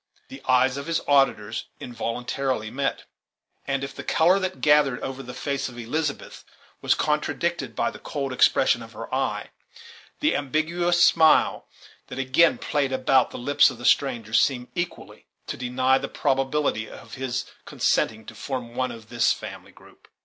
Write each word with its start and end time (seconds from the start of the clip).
The 0.29 0.41
eyes 0.47 0.77
of 0.77 0.87
his 0.87 0.99
auditors 1.07 1.65
involuntarily 1.79 2.71
met; 2.71 3.05
and, 3.67 3.83
if 3.83 3.93
the 3.93 4.03
color 4.03 4.39
that 4.39 4.59
gathered 4.59 4.99
over 5.01 5.21
the 5.21 5.35
face 5.35 5.69
of 5.69 5.77
Elizabeth 5.77 6.43
was 6.81 6.95
contradicted 6.95 7.75
by 7.75 7.91
the 7.91 7.99
cold 7.99 8.33
expression 8.33 8.81
of 8.81 8.93
her 8.93 9.13
eye, 9.13 9.51
the 10.19 10.35
ambiguous 10.35 11.03
smile 11.03 11.67
that 12.07 12.17
again 12.17 12.57
played 12.57 12.91
about 12.91 13.29
the 13.29 13.37
lips 13.37 13.69
of 13.69 13.77
the 13.77 13.85
stranger 13.85 14.33
seemed 14.33 14.69
equally 14.73 15.27
to 15.45 15.55
deny 15.55 15.99
the 15.99 16.09
probability 16.09 16.89
of 16.89 17.13
his 17.13 17.45
consenting 17.65 18.25
to 18.25 18.33
form 18.33 18.73
one 18.73 18.91
of 18.91 19.09
this 19.09 19.31
family 19.31 19.71
group. 19.71 20.07